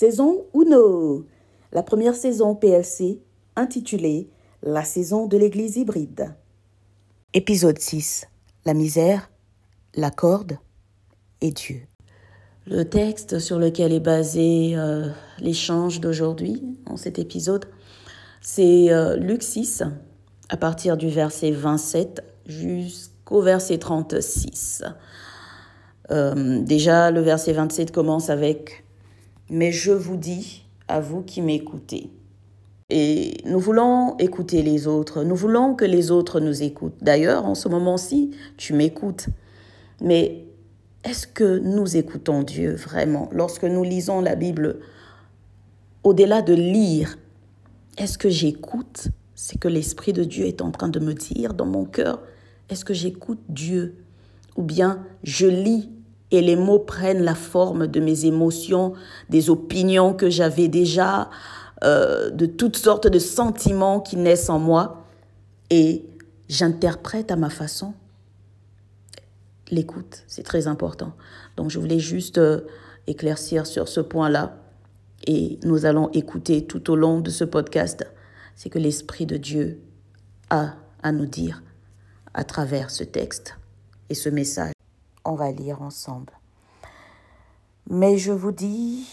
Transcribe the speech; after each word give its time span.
Saison 0.00 0.46
Uno. 0.54 1.26
La 1.74 1.82
première 1.82 2.14
saison 2.14 2.54
PLC 2.54 3.20
intitulée 3.54 4.30
La 4.62 4.82
saison 4.82 5.26
de 5.26 5.36
l'église 5.36 5.76
hybride. 5.76 6.34
Épisode 7.34 7.78
6. 7.78 8.26
La 8.64 8.72
misère, 8.72 9.30
la 9.94 10.10
corde 10.10 10.56
et 11.42 11.50
Dieu. 11.50 11.82
Le 12.66 12.88
texte 12.88 13.40
sur 13.40 13.58
lequel 13.58 13.92
est 13.92 14.00
basé 14.00 14.72
euh, 14.74 15.10
l'échange 15.38 16.00
d'aujourd'hui, 16.00 16.62
en 16.86 16.96
cet 16.96 17.18
épisode, 17.18 17.66
c'est 18.40 18.90
euh, 18.90 19.16
Luc 19.16 19.42
6, 19.42 19.82
à 20.48 20.56
partir 20.56 20.96
du 20.96 21.10
verset 21.10 21.50
27 21.50 22.24
jusqu'au 22.46 23.42
verset 23.42 23.76
36. 23.76 24.82
Euh, 26.10 26.62
déjà, 26.62 27.10
le 27.10 27.20
verset 27.20 27.52
27 27.52 27.92
commence 27.92 28.30
avec 28.30 28.82
Mais 29.50 29.72
je 29.72 29.92
vous 29.92 30.16
dis, 30.16 30.64
à 30.88 31.00
vous 31.00 31.22
qui 31.22 31.42
m'écoutez. 31.42 32.10
Et 32.90 33.36
nous 33.44 33.60
voulons 33.60 34.16
écouter 34.18 34.62
les 34.62 34.88
autres, 34.88 35.22
nous 35.22 35.36
voulons 35.36 35.74
que 35.74 35.84
les 35.84 36.10
autres 36.10 36.40
nous 36.40 36.62
écoutent. 36.62 36.96
D'ailleurs, 37.00 37.46
en 37.46 37.54
ce 37.54 37.68
moment-ci, 37.68 38.32
tu 38.56 38.72
m'écoutes. 38.74 39.26
Mais 40.00 40.44
est-ce 41.04 41.26
que 41.26 41.58
nous 41.58 41.96
écoutons 41.96 42.42
Dieu 42.42 42.74
vraiment? 42.74 43.28
Lorsque 43.32 43.64
nous 43.64 43.84
lisons 43.84 44.20
la 44.20 44.34
Bible 44.34 44.80
Au-delà 46.02 46.42
de 46.42 46.54
lire, 46.54 47.16
est-ce 47.96 48.18
que 48.18 48.28
j'écoute 48.28 49.08
ce 49.34 49.56
que 49.56 49.68
l'Esprit 49.68 50.12
de 50.12 50.24
Dieu 50.24 50.46
est 50.46 50.60
en 50.60 50.70
train 50.70 50.88
de 50.88 50.98
me 50.98 51.14
dire 51.14 51.54
dans 51.54 51.66
mon 51.66 51.84
cœur? 51.84 52.22
Est-ce 52.68 52.84
que 52.84 52.94
j'écoute 52.94 53.40
Dieu? 53.48 53.96
Ou 54.56 54.62
bien 54.62 55.04
je 55.22 55.46
lis 55.46 55.90
et 56.30 56.40
les 56.40 56.56
mots 56.56 56.78
prennent 56.78 57.22
la 57.22 57.34
forme 57.34 57.86
de 57.86 58.00
mes 58.00 58.24
émotions, 58.24 58.94
des 59.28 59.50
opinions 59.50 60.14
que 60.14 60.30
j'avais 60.30 60.68
déjà, 60.68 61.30
euh, 61.82 62.30
de 62.30 62.46
toutes 62.46 62.76
sortes 62.76 63.08
de 63.08 63.18
sentiments 63.18 64.00
qui 64.00 64.16
naissent 64.16 64.50
en 64.50 64.58
moi 64.58 65.04
et 65.70 66.04
j'interprète 66.48 67.30
à 67.30 67.36
ma 67.36 67.50
façon. 67.50 67.94
L'écoute, 69.70 70.24
c'est 70.26 70.42
très 70.42 70.66
important. 70.66 71.12
Donc 71.56 71.70
je 71.70 71.78
voulais 71.78 72.00
juste 72.00 72.38
euh, 72.38 72.60
éclaircir 73.06 73.66
sur 73.66 73.88
ce 73.88 74.00
point-là 74.00 74.56
et 75.26 75.58
nous 75.64 75.84
allons 75.86 76.10
écouter 76.12 76.66
tout 76.66 76.90
au 76.90 76.96
long 76.96 77.20
de 77.20 77.30
ce 77.30 77.44
podcast 77.44 78.04
c'est 78.60 78.68
que 78.68 78.78
l'Esprit 78.78 79.24
de 79.24 79.38
Dieu 79.38 79.80
a 80.50 80.74
à 81.02 81.12
nous 81.12 81.24
dire 81.24 81.62
à 82.34 82.44
travers 82.44 82.90
ce 82.90 83.04
texte 83.04 83.56
et 84.10 84.14
ce 84.14 84.28
message. 84.28 84.72
On 85.24 85.34
va 85.34 85.50
lire 85.52 85.82
ensemble. 85.82 86.32
Mais 87.88 88.18
je 88.18 88.32
vous 88.32 88.52
dis, 88.52 89.06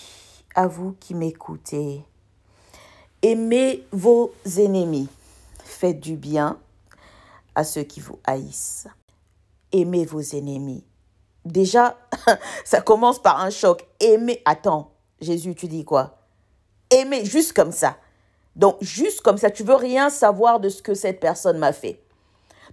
à 0.56 0.68
vous 0.68 0.96
qui 1.00 1.14
m'écoutez, 1.14 2.04
Aimez 3.24 3.84
vos 3.92 4.32
ennemis. 4.58 5.10
Faites 5.64 6.00
du 6.00 6.16
bien 6.16 6.60
à 7.56 7.64
ceux 7.64 7.82
qui 7.82 8.00
vous 8.00 8.20
haïssent. 8.24 8.88
Aimez 9.72 10.06
vos 10.06 10.22
ennemis. 10.22 10.86
Déjà, 11.44 11.98
ça 12.66 12.80
commence 12.80 13.20
par 13.20 13.42
un 13.42 13.50
choc. 13.50 13.88
Aimez. 14.00 14.42
Attends, 14.46 14.92
Jésus, 15.20 15.56
tu 15.56 15.68
dis 15.68 15.84
quoi? 15.84 16.20
Aimez 16.92 17.26
juste 17.26 17.54
comme 17.54 17.72
ça. 17.72 17.98
Donc, 18.56 18.78
juste 18.82 19.22
comme 19.22 19.38
ça, 19.38 19.50
tu 19.50 19.64
veux 19.64 19.76
rien 19.76 20.12
savoir 20.12 20.60
de 20.60 20.70
ce 20.70 20.84
que 20.84 20.94
cette 20.94 21.20
personne 21.20 21.58
m'a 21.58 21.74
fait. 21.74 22.00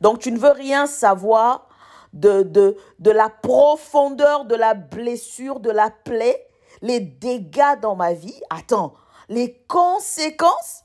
Donc, 0.03 0.19
tu 0.19 0.31
ne 0.31 0.39
veux 0.39 0.53
rien 0.53 0.87
savoir 0.87 1.69
de, 2.15 2.43
de, 2.45 2.77
de 3.01 3.11
la 3.11 3.29
profondeur 3.29 4.47
de 4.47 4.55
la 4.55 4.73
blessure, 4.73 5.61
de 5.61 5.71
la 5.71 5.91
plaie, 5.91 6.49
les 6.81 7.01
dégâts 7.01 7.79
dans 7.83 7.97
ma 7.97 8.15
vie. 8.15 8.41
Attends, 8.49 8.95
les 9.29 9.59
conséquences? 9.69 10.85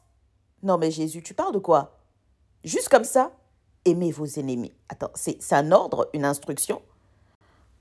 Non, 0.64 0.78
mais 0.78 0.92
Jésus, 0.92 1.24
tu 1.24 1.34
parles 1.34 1.54
de 1.54 1.60
quoi? 1.60 1.96
Juste 2.64 2.90
comme 2.90 3.06
ça, 3.06 3.32
aimez 3.86 4.12
vos 4.12 4.26
ennemis. 4.26 4.74
Attends, 4.90 5.12
c'est 5.16 5.54
un 5.54 5.72
ordre, 5.72 6.10
une 6.14 6.26
instruction? 6.26 6.82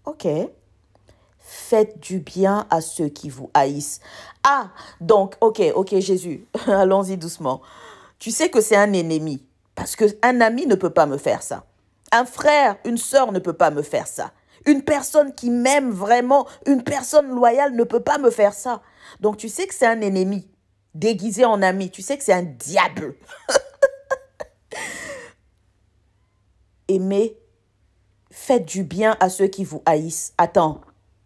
Ok. 0.05 0.29
Faites 1.39 1.99
du 1.99 2.19
bien 2.19 2.67
à 2.71 2.81
ceux 2.81 3.09
qui 3.09 3.31
vous 3.31 3.51
haïssent. 3.55 4.01
Ah, 4.45 4.71
donc, 5.01 5.37
ok, 5.41 5.63
ok, 5.75 5.99
Jésus, 5.99 6.47
allons-y 6.67 7.17
doucement. 7.17 7.63
Tu 8.19 8.31
sais 8.31 8.51
que 8.51 8.61
c'est 8.61 8.77
un 8.77 8.93
ennemi, 8.93 9.43
parce 9.75 9.97
qu'un 9.97 10.41
ami 10.41 10.67
ne 10.67 10.75
peut 10.75 10.91
pas 10.91 11.07
me 11.07 11.17
faire 11.17 11.43
ça. 11.43 11.65
Un 12.13 12.25
frère, 12.25 12.77
une 12.85 12.99
sœur 12.99 13.33
ne 13.33 13.39
peut 13.39 13.53
pas 13.53 13.71
me 13.71 13.83
faire 13.83 14.07
ça. 14.07 14.33
Une 14.67 14.83
personne 14.83 15.35
qui 15.35 15.51
m'aime 15.51 15.91
vraiment, 15.91 16.47
une 16.67 16.83
personne 16.83 17.29
loyale 17.29 17.75
ne 17.75 17.85
peut 17.85 18.03
pas 18.03 18.19
me 18.19 18.31
faire 18.31 18.55
ça. 18.55 18.83
Donc 19.21 19.37
tu 19.37 19.49
sais 19.49 19.67
que 19.67 19.75
c'est 19.75 19.87
un 19.87 20.01
ennemi 20.01 20.49
déguisé 20.95 21.45
en 21.45 21.63
ami. 21.63 21.91
Tu 21.91 22.03
sais 22.03 22.19
que 22.19 22.25
c'est 22.25 22.33
un 22.33 22.43
diable. 22.43 23.15
Aimez, 26.89 27.39
faites 28.31 28.65
du 28.65 28.83
bien 28.83 29.17
à 29.21 29.29
ceux 29.29 29.47
qui 29.47 29.65
vous 29.65 29.83
haïssent. 29.87 30.33
Attends, 30.39 30.81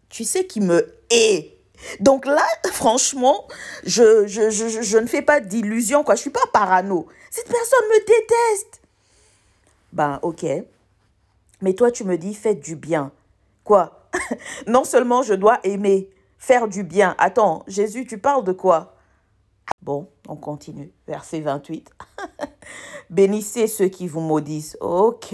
tu 0.09 0.23
sais 0.25 0.45
qui 0.45 0.59
me 0.59 0.93
hait? 1.09 1.57
Donc 1.99 2.25
là, 2.25 2.45
franchement, 2.71 3.47
je, 3.83 4.27
je, 4.27 4.49
je, 4.49 4.81
je 4.81 4.97
ne 4.97 5.07
fais 5.07 5.21
pas 5.21 5.39
d'illusion, 5.39 6.03
quoi. 6.03 6.15
Je 6.15 6.21
suis 6.21 6.29
pas 6.29 6.45
parano. 6.51 7.07
Cette 7.29 7.47
personne 7.47 7.85
me 7.89 7.99
déteste. 7.99 8.81
Ben, 9.91 10.19
ok. 10.21 10.45
Mais 11.63 11.73
toi, 11.73 11.91
tu 11.91 12.03
me 12.03 12.17
dis, 12.17 12.33
faites 12.33 12.59
du 12.59 12.75
bien. 12.75 13.11
Quoi? 13.63 14.09
Non 14.67 14.83
seulement 14.83 15.23
je 15.23 15.33
dois 15.33 15.59
aimer, 15.63 16.09
faire 16.37 16.67
du 16.67 16.83
bien. 16.83 17.15
Attends, 17.17 17.63
Jésus, 17.67 18.05
tu 18.05 18.17
parles 18.17 18.43
de 18.43 18.51
quoi? 18.51 18.95
Bon, 19.81 20.09
on 20.27 20.35
continue. 20.35 20.91
Verset 21.07 21.39
28. 21.39 21.89
Bénissez 23.09 23.67
ceux 23.67 23.87
qui 23.87 24.07
vous 24.07 24.19
maudissent. 24.19 24.77
Ok. 24.81 25.33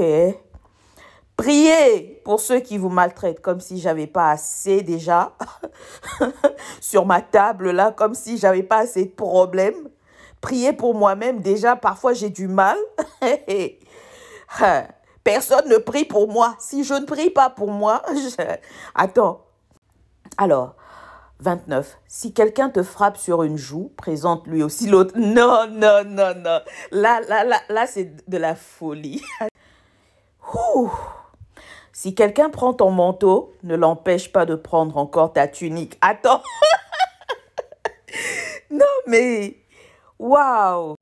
Priez 1.35 2.21
pour 2.23 2.39
ceux 2.39 2.59
qui 2.59 2.77
vous 2.77 2.89
maltraitent, 2.89 3.41
comme 3.41 3.59
si 3.59 3.79
j'avais 3.79 4.07
pas 4.07 4.29
assez 4.29 4.83
déjà 4.83 5.35
sur 6.79 7.07
ma 7.07 7.21
table 7.21 7.71
là, 7.71 7.91
comme 7.91 8.13
si 8.13 8.37
j'avais 8.37 8.63
pas 8.63 8.79
assez 8.79 9.05
de 9.05 9.11
problèmes. 9.11 9.89
Priez 10.41 10.73
pour 10.73 10.93
moi-même 10.93 11.41
déjà, 11.41 11.75
parfois 11.75 12.13
j'ai 12.13 12.29
du 12.29 12.47
mal. 12.47 12.77
Personne 15.23 15.67
ne 15.69 15.77
prie 15.77 16.05
pour 16.05 16.27
moi. 16.27 16.55
Si 16.59 16.83
je 16.83 16.93
ne 16.93 17.05
prie 17.05 17.29
pas 17.29 17.49
pour 17.49 17.71
moi, 17.71 18.01
je... 18.13 18.43
attends. 18.95 19.45
Alors, 20.37 20.75
29. 21.41 21.97
Si 22.07 22.33
quelqu'un 22.33 22.69
te 22.69 22.83
frappe 22.83 23.17
sur 23.17 23.43
une 23.43 23.57
joue, 23.57 23.91
présente 23.95 24.45
lui 24.47 24.63
aussi 24.63 24.87
l'autre. 24.87 25.13
Non, 25.17 25.67
non, 25.67 26.03
non, 26.05 26.33
non. 26.35 26.59
Là, 26.91 27.21
là, 27.21 27.43
là, 27.43 27.59
là, 27.69 27.87
c'est 27.87 28.29
de 28.29 28.37
la 28.37 28.55
folie. 28.55 29.23
Si 31.91 32.15
quelqu'un 32.15 32.49
prend 32.49 32.73
ton 32.73 32.91
manteau, 32.91 33.51
ne 33.63 33.75
l'empêche 33.75 34.31
pas 34.31 34.45
de 34.45 34.55
prendre 34.55 34.95
encore 34.95 35.33
ta 35.33 35.49
tunique. 35.49 35.97
Attends. 35.99 36.41
non, 38.71 38.85
mais 39.05 39.57
waouh. 40.17 40.95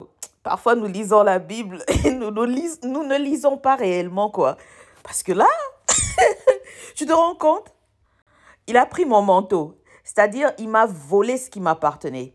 Parfois, 0.47 0.75
nous 0.75 0.85
lisons 0.85 1.24
la 1.24 1.40
Bible 1.40 1.84
et 2.06 2.12
nous, 2.12 2.31
nous, 2.31 2.46
nous 2.46 3.03
ne 3.03 3.18
lisons 3.18 3.58
pas 3.58 3.75
réellement, 3.75 4.30
quoi. 4.30 4.56
Parce 5.03 5.22
que 5.22 5.34
là, 5.34 5.50
tu 6.96 7.06
te 7.06 7.12
rends 7.12 7.35
compte? 7.35 7.75
Il 8.68 8.78
a 8.78 8.86
pris 8.86 9.03
mon 9.03 9.22
manteau. 9.22 9.78
C'est-à-dire, 10.06 10.53
il 10.57 10.69
m'a 10.69 10.86
volé 10.86 11.36
ce 11.38 11.50
qui 11.50 11.59
m'appartenait. 11.59 12.34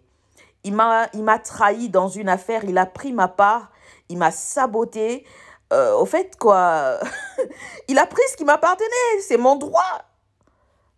Il 0.63 0.75
m'a, 0.75 1.09
il 1.15 1.23
m'a 1.23 1.39
trahi 1.39 1.89
dans 1.89 2.09
une 2.09 2.29
affaire, 2.29 2.67
il 2.67 2.77
a 2.77 2.85
pris 2.85 3.15
ma 3.15 3.29
part, 3.29 3.73
il 4.11 4.19
m'a 4.19 4.31
saboté. 4.31 5.25
Euh, 5.73 5.95
au 5.95 6.05
fait, 6.05 6.37
quoi, 6.39 6.99
il 7.89 7.99
a 7.99 8.05
pris 8.05 8.21
ce 8.31 8.37
qui 8.37 8.45
m'appartenait, 8.45 9.21
c'est 9.27 9.39
mon 9.39 9.57
droit. 9.57 10.05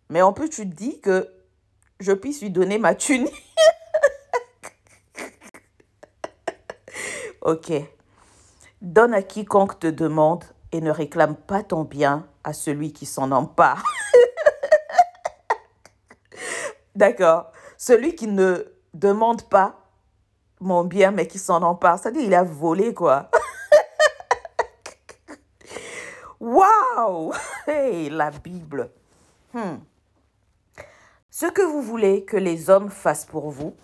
Mais 0.09 0.21
en 0.21 0.33
plus, 0.33 0.49
tu 0.49 0.69
te 0.69 0.75
dis 0.75 0.99
que 0.99 1.29
je 2.01 2.11
puisse 2.11 2.41
lui 2.41 2.49
donner 2.49 2.77
ma 2.77 2.93
tunique. 2.93 3.33
Ok. 7.45 7.71
Donne 8.81 9.13
à 9.13 9.21
quiconque 9.21 9.79
te 9.79 9.87
demande 9.87 10.43
et 10.71 10.81
ne 10.81 10.91
réclame 10.91 11.35
pas 11.35 11.63
ton 11.63 11.83
bien 11.83 12.27
à 12.43 12.51
celui 12.51 12.91
qui 12.91 13.05
s'en 13.05 13.31
empare. 13.31 13.83
D'accord. 16.95 17.51
Celui 17.77 18.15
qui 18.15 18.27
ne 18.27 18.65
demande 18.93 19.43
pas 19.43 19.79
mon 20.59 20.83
bien, 20.83 21.11
mais 21.11 21.27
qui 21.27 21.39
s'en 21.39 21.61
empare, 21.61 21.99
c'est-à-dire 21.99 22.23
il 22.23 22.33
a 22.33 22.43
volé, 22.43 22.93
quoi. 22.93 23.29
Waouh 26.39 27.33
Hey, 27.67 28.09
la 28.09 28.31
Bible. 28.31 28.91
Hmm. 29.53 29.77
Ce 31.29 31.45
que 31.47 31.61
vous 31.61 31.81
voulez 31.81 32.23
que 32.23 32.37
les 32.37 32.69
hommes 32.69 32.89
fassent 32.89 33.25
pour 33.25 33.51
vous, 33.51 33.75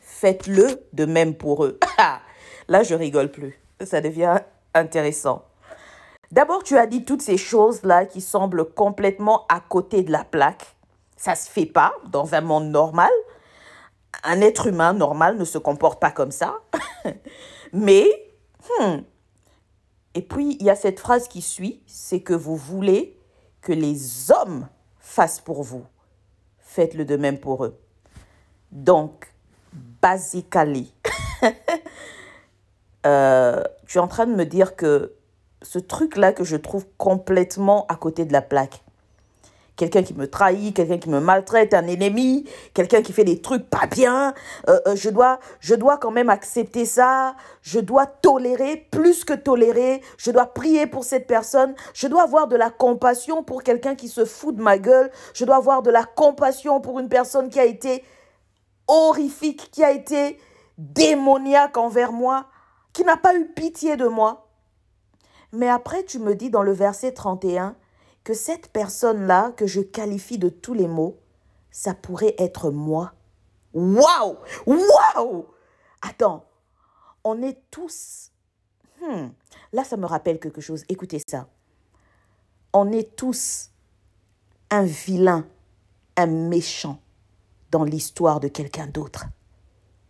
faites-le 0.00 0.84
de 0.92 1.06
même 1.06 1.36
pour 1.36 1.64
eux. 1.64 1.78
Là, 2.68 2.82
je 2.82 2.94
rigole 2.94 3.30
plus. 3.30 3.58
Ça 3.82 4.00
devient 4.00 4.36
intéressant. 4.74 5.44
D'abord, 6.30 6.62
tu 6.62 6.76
as 6.76 6.86
dit 6.86 7.04
toutes 7.04 7.22
ces 7.22 7.38
choses-là 7.38 8.04
qui 8.04 8.20
semblent 8.20 8.72
complètement 8.72 9.46
à 9.48 9.60
côté 9.60 10.02
de 10.02 10.12
la 10.12 10.24
plaque. 10.24 10.76
Ça 11.16 11.34
se 11.34 11.48
fait 11.48 11.66
pas 11.66 11.94
dans 12.10 12.34
un 12.34 12.42
monde 12.42 12.70
normal. 12.70 13.10
un 14.24 14.40
être 14.40 14.66
humain 14.66 14.92
normal 14.92 15.36
ne 15.38 15.44
se 15.44 15.58
comporte 15.58 16.00
pas 16.00 16.10
comme 16.10 16.30
ça. 16.30 16.58
Mais, 17.72 18.06
hmm. 18.80 18.98
et 20.14 20.22
puis 20.22 20.56
il 20.60 20.66
y 20.66 20.70
a 20.70 20.76
cette 20.76 21.00
phrase 21.00 21.28
qui 21.28 21.40
suit, 21.40 21.82
c'est 21.86 22.20
que 22.20 22.34
vous 22.34 22.56
voulez 22.56 23.18
que 23.60 23.72
les 23.72 24.30
hommes 24.30 24.68
fassent 24.98 25.40
pour 25.40 25.62
vous. 25.62 25.84
Faites-le 26.58 27.04
de 27.04 27.16
même 27.16 27.38
pour 27.38 27.64
eux. 27.64 27.78
Donc, 28.72 29.32
basically, 30.02 30.92
euh, 33.08 33.62
tu 33.86 33.98
es 33.98 34.00
en 34.00 34.08
train 34.08 34.26
de 34.26 34.34
me 34.34 34.44
dire 34.44 34.76
que 34.76 35.14
ce 35.62 35.78
truc-là 35.78 36.32
que 36.32 36.44
je 36.44 36.56
trouve 36.56 36.86
complètement 36.98 37.86
à 37.88 37.96
côté 37.96 38.26
de 38.26 38.32
la 38.32 38.42
plaque, 38.42 38.82
quelqu'un 39.76 40.02
qui 40.02 40.12
me 40.12 40.28
trahit, 40.28 40.76
quelqu'un 40.76 40.98
qui 40.98 41.08
me 41.08 41.20
maltraite, 41.20 41.72
un 41.72 41.86
ennemi, 41.86 42.44
quelqu'un 42.74 43.00
qui 43.00 43.14
fait 43.14 43.24
des 43.24 43.40
trucs 43.40 43.70
pas 43.70 43.86
bien, 43.86 44.34
euh, 44.68 44.78
euh, 44.86 44.96
je, 44.96 45.08
dois, 45.08 45.38
je 45.60 45.74
dois 45.74 45.96
quand 45.96 46.10
même 46.10 46.28
accepter 46.28 46.84
ça, 46.84 47.34
je 47.62 47.80
dois 47.80 48.04
tolérer, 48.04 48.88
plus 48.90 49.24
que 49.24 49.32
tolérer, 49.32 50.02
je 50.18 50.30
dois 50.30 50.46
prier 50.46 50.86
pour 50.86 51.04
cette 51.04 51.26
personne, 51.26 51.74
je 51.94 52.08
dois 52.08 52.24
avoir 52.24 52.46
de 52.46 52.56
la 52.56 52.68
compassion 52.68 53.42
pour 53.42 53.62
quelqu'un 53.62 53.94
qui 53.94 54.08
se 54.08 54.26
fout 54.26 54.54
de 54.54 54.62
ma 54.62 54.78
gueule, 54.78 55.10
je 55.32 55.46
dois 55.46 55.56
avoir 55.56 55.82
de 55.82 55.90
la 55.90 56.04
compassion 56.04 56.80
pour 56.80 56.98
une 56.98 57.08
personne 57.08 57.48
qui 57.48 57.58
a 57.58 57.64
été 57.64 58.04
horrifique, 58.86 59.70
qui 59.70 59.82
a 59.82 59.92
été 59.92 60.38
démoniaque 60.76 61.76
envers 61.76 62.12
moi, 62.12 62.46
qui 62.98 63.04
n'a 63.04 63.16
pas 63.16 63.36
eu 63.36 63.46
pitié 63.46 63.96
de 63.96 64.08
moi. 64.08 64.48
Mais 65.52 65.68
après, 65.68 66.02
tu 66.02 66.18
me 66.18 66.34
dis 66.34 66.50
dans 66.50 66.64
le 66.64 66.72
verset 66.72 67.12
31, 67.12 67.76
que 68.24 68.34
cette 68.34 68.72
personne-là, 68.72 69.52
que 69.52 69.68
je 69.68 69.80
qualifie 69.80 70.36
de 70.36 70.48
tous 70.48 70.74
les 70.74 70.88
mots, 70.88 71.20
ça 71.70 71.94
pourrait 71.94 72.34
être 72.38 72.72
moi. 72.72 73.12
Waouh 73.72 74.36
Waouh 74.66 75.46
Attends, 76.02 76.44
on 77.22 77.40
est 77.40 77.60
tous... 77.70 78.32
Hmm, 79.00 79.28
là, 79.72 79.84
ça 79.84 79.96
me 79.96 80.06
rappelle 80.06 80.40
quelque 80.40 80.60
chose. 80.60 80.84
Écoutez 80.88 81.22
ça. 81.24 81.46
On 82.72 82.90
est 82.90 83.14
tous 83.14 83.70
un 84.72 84.82
vilain, 84.82 85.46
un 86.16 86.26
méchant 86.26 87.00
dans 87.70 87.84
l'histoire 87.84 88.40
de 88.40 88.48
quelqu'un 88.48 88.88
d'autre. 88.88 89.26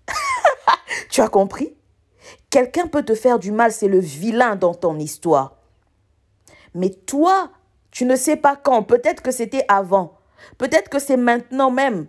tu 1.11 1.21
as 1.21 1.29
compris? 1.29 1.78
Quelqu'un 2.51 2.87
peut 2.87 3.05
te 3.05 3.15
faire 3.15 3.39
du 3.39 3.53
mal, 3.53 3.73
c'est 3.73 3.89
le 3.89 3.99
vilain 3.99 4.57
dans 4.57 4.75
ton 4.75 4.99
histoire. 4.99 5.57
Mais 6.75 6.91
toi, 6.91 7.51
tu 7.91 8.05
ne 8.05 8.17
sais 8.17 8.37
pas 8.37 8.57
quand. 8.57 8.83
Peut-être 8.83 9.23
que 9.23 9.31
c'était 9.31 9.65
avant. 9.69 10.19
Peut-être 10.57 10.89
que 10.89 10.99
c'est 10.99 11.17
maintenant 11.17 11.71
même. 11.71 12.07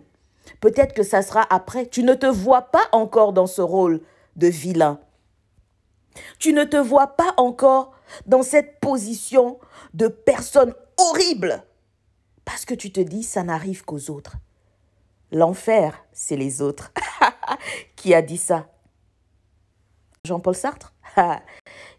Peut-être 0.60 0.94
que 0.94 1.02
ça 1.02 1.22
sera 1.22 1.46
après. 1.50 1.86
Tu 1.86 2.02
ne 2.02 2.14
te 2.14 2.26
vois 2.26 2.62
pas 2.62 2.86
encore 2.92 3.32
dans 3.32 3.46
ce 3.46 3.62
rôle 3.62 4.00
de 4.36 4.46
vilain. 4.46 5.00
Tu 6.38 6.52
ne 6.52 6.64
te 6.64 6.76
vois 6.76 7.08
pas 7.08 7.34
encore 7.36 7.92
dans 8.26 8.42
cette 8.42 8.80
position 8.80 9.58
de 9.94 10.08
personne 10.08 10.74
horrible. 10.96 11.64
Parce 12.44 12.64
que 12.64 12.74
tu 12.74 12.92
te 12.92 13.00
dis, 13.00 13.22
ça 13.22 13.42
n'arrive 13.42 13.84
qu'aux 13.84 14.10
autres. 14.10 14.36
L'enfer, 15.32 16.04
c'est 16.12 16.36
les 16.36 16.60
autres. 16.62 16.92
Qui 17.96 18.14
a 18.14 18.22
dit 18.22 18.38
ça? 18.38 18.66
Jean-Paul 20.24 20.54
Sartre 20.54 20.92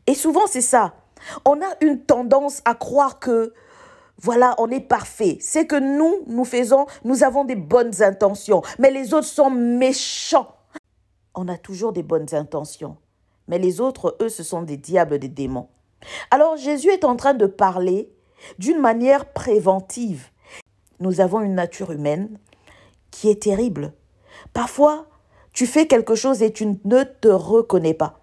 Et 0.08 0.14
souvent, 0.14 0.48
c'est 0.48 0.62
ça. 0.62 0.94
On 1.46 1.62
a 1.62 1.76
une 1.82 2.02
tendance 2.04 2.62
à 2.66 2.76
croire 2.76 3.20
que 3.20 3.54
voilà, 4.18 4.56
on 4.60 4.70
est 4.70 4.80
parfait. 4.80 5.38
C'est 5.42 5.66
que 5.66 5.76
nous, 5.76 6.24
nous 6.28 6.46
faisons, 6.46 6.86
nous 7.04 7.24
avons 7.24 7.44
des 7.44 7.56
bonnes 7.56 8.04
intentions, 8.04 8.62
mais 8.78 8.92
les 8.92 9.14
autres 9.14 9.28
sont 9.28 9.50
méchants. 9.50 10.56
On 11.34 11.48
a 11.48 11.58
toujours 11.58 11.92
des 11.94 12.04
bonnes 12.04 12.34
intentions, 12.36 12.98
mais 13.48 13.58
les 13.58 13.82
autres, 13.82 14.18
eux, 14.22 14.30
ce 14.30 14.44
sont 14.44 14.62
des 14.62 14.78
diables, 14.78 15.18
des 15.18 15.30
démons. 15.30 15.70
Alors 16.30 16.58
Jésus 16.58 16.90
est 16.90 17.04
en 17.04 17.16
train 17.16 17.34
de 17.34 17.48
parler 17.48 18.12
d'une 18.60 18.80
manière 18.80 19.26
préventive. 19.34 20.30
Nous 21.00 21.22
avons 21.22 21.42
une 21.42 21.56
nature 21.56 21.92
humaine 21.92 22.38
qui 23.10 23.30
est 23.30 23.42
terrible. 23.42 23.94
Parfois, 24.54 25.08
tu 25.54 25.66
fais 25.66 25.88
quelque 25.88 26.16
chose 26.16 26.42
et 26.42 26.52
tu 26.52 26.66
ne 26.66 27.04
te 27.04 27.28
reconnais 27.28 27.94
pas. 27.94 28.20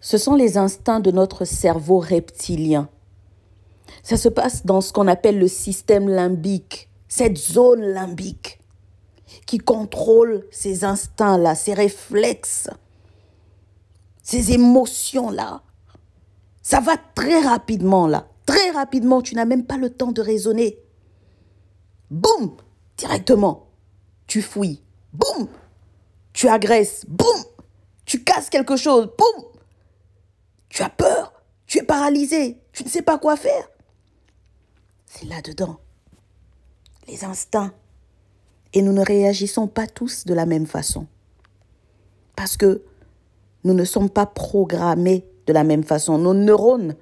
Ce 0.00 0.18
sont 0.18 0.34
les 0.34 0.56
instincts 0.56 1.00
de 1.00 1.10
notre 1.10 1.44
cerveau 1.44 1.98
reptilien 1.98 2.88
ça 4.02 4.16
se 4.16 4.28
passe 4.28 4.64
dans 4.64 4.80
ce 4.80 4.92
qu'on 4.92 5.08
appelle 5.08 5.38
le 5.38 5.48
système 5.48 6.08
limbique, 6.08 6.88
cette 7.08 7.36
zone 7.36 7.82
limbique 7.82 8.60
qui 9.46 9.58
contrôle 9.58 10.46
ces 10.50 10.84
instincts-là, 10.84 11.54
ces 11.54 11.74
réflexes, 11.74 12.68
ces 14.22 14.52
émotions-là. 14.52 15.62
Ça 16.62 16.80
va 16.80 16.96
très 17.14 17.40
rapidement 17.40 18.06
là. 18.06 18.26
Très 18.46 18.70
rapidement, 18.70 19.22
tu 19.22 19.36
n'as 19.36 19.44
même 19.44 19.64
pas 19.64 19.76
le 19.76 19.90
temps 19.90 20.12
de 20.12 20.20
raisonner. 20.20 20.78
Boum 22.10 22.56
Directement, 22.96 23.68
tu 24.26 24.42
fouilles. 24.42 24.82
Boum 25.12 25.48
Tu 26.32 26.48
agresses. 26.48 27.04
Boum 27.06 27.44
Tu 28.04 28.22
casses 28.24 28.50
quelque 28.50 28.76
chose. 28.76 29.08
Boum 29.18 29.44
Tu 30.68 30.82
as 30.82 30.90
peur. 30.90 31.32
Tu 31.66 31.78
es 31.78 31.82
paralysé. 31.82 32.58
Tu 32.72 32.84
ne 32.84 32.88
sais 32.88 33.02
pas 33.02 33.18
quoi 33.18 33.36
faire 33.36 33.68
c'est 35.10 35.26
là-dedans. 35.26 35.76
Les 37.08 37.24
instincts. 37.24 37.72
Et 38.72 38.82
nous 38.82 38.92
ne 38.92 39.04
réagissons 39.04 39.66
pas 39.66 39.88
tous 39.88 40.24
de 40.24 40.32
la 40.32 40.46
même 40.46 40.66
façon. 40.66 41.06
Parce 42.36 42.56
que 42.56 42.82
nous 43.64 43.74
ne 43.74 43.84
sommes 43.84 44.08
pas 44.08 44.26
programmés 44.26 45.26
de 45.46 45.52
la 45.52 45.64
même 45.64 45.82
façon. 45.82 46.16
Nos 46.18 46.34
neurones, 46.34 46.94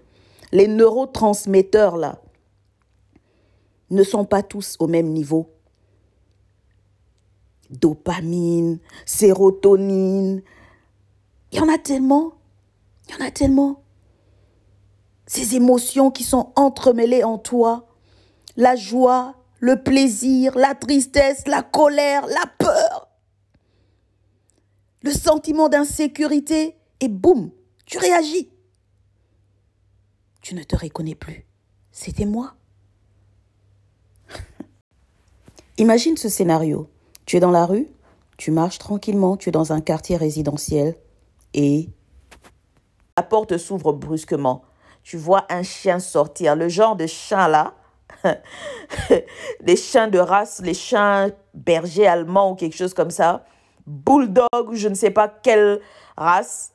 les 0.50 0.66
neurotransmetteurs 0.66 1.98
là, 1.98 2.22
ne 3.90 4.02
sont 4.02 4.24
pas 4.24 4.42
tous 4.42 4.76
au 4.78 4.86
même 4.86 5.08
niveau. 5.08 5.50
Dopamine, 7.70 8.78
sérotonine, 9.04 10.42
il 11.52 11.58
y 11.58 11.60
en 11.60 11.68
a 11.68 11.78
tellement, 11.78 12.32
il 13.08 13.14
y 13.14 13.22
en 13.22 13.26
a 13.26 13.30
tellement. 13.30 13.82
Ces 15.26 15.54
émotions 15.56 16.10
qui 16.10 16.24
sont 16.24 16.52
entremêlées 16.56 17.24
en 17.24 17.38
toi, 17.38 17.86
la 18.56 18.76
joie, 18.76 19.34
le 19.60 19.82
plaisir, 19.82 20.56
la 20.56 20.74
tristesse, 20.74 21.46
la 21.46 21.62
colère, 21.62 22.26
la 22.26 22.46
peur, 22.58 23.08
le 25.02 25.12
sentiment 25.12 25.68
d'insécurité, 25.68 26.76
et 27.00 27.08
boum, 27.08 27.50
tu 27.86 27.98
réagis. 27.98 28.50
Tu 30.40 30.54
ne 30.54 30.62
te 30.62 30.76
reconnais 30.76 31.14
plus. 31.14 31.46
C'était 31.92 32.24
moi. 32.24 32.56
Imagine 35.78 36.16
ce 36.16 36.28
scénario. 36.28 36.90
Tu 37.28 37.36
es 37.36 37.40
dans 37.40 37.50
la 37.50 37.66
rue, 37.66 37.86
tu 38.38 38.50
marches 38.50 38.78
tranquillement, 38.78 39.36
tu 39.36 39.50
es 39.50 39.52
dans 39.52 39.74
un 39.74 39.82
quartier 39.82 40.16
résidentiel 40.16 40.96
et 41.52 41.90
la 43.18 43.22
porte 43.22 43.58
s'ouvre 43.58 43.92
brusquement. 43.92 44.62
Tu 45.02 45.18
vois 45.18 45.44
un 45.50 45.62
chien 45.62 45.98
sortir, 45.98 46.56
le 46.56 46.70
genre 46.70 46.96
de 46.96 47.06
chien 47.06 47.46
là. 47.46 47.74
Les 49.60 49.76
chiens 49.76 50.08
de 50.08 50.18
race, 50.18 50.62
les 50.64 50.72
chiens 50.72 51.30
bergers 51.52 52.06
allemands 52.06 52.52
ou 52.52 52.54
quelque 52.54 52.74
chose 52.74 52.94
comme 52.94 53.10
ça, 53.10 53.44
bulldog 53.86 54.70
ou 54.70 54.74
je 54.74 54.88
ne 54.88 54.94
sais 54.94 55.10
pas 55.10 55.28
quelle 55.28 55.82
race, 56.16 56.72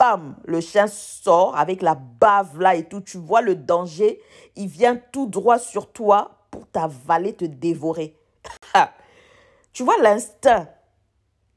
bam, 0.00 0.34
le 0.44 0.60
chien 0.60 0.88
sort 0.88 1.56
avec 1.56 1.80
la 1.80 1.94
bave 1.94 2.58
là 2.58 2.74
et 2.74 2.88
tout, 2.88 3.02
tu 3.02 3.18
vois 3.18 3.40
le 3.40 3.54
danger, 3.54 4.20
il 4.56 4.66
vient 4.66 4.96
tout 5.12 5.26
droit 5.28 5.60
sur 5.60 5.92
toi 5.92 6.40
pour 6.50 6.66
t'avaler, 6.66 7.34
te 7.34 7.44
dévorer. 7.44 8.16
Tu 9.72 9.82
vois 9.84 9.98
l'instinct 9.98 10.68